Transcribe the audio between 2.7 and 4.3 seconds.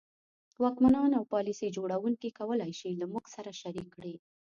شي له موږ سره شریک کړي.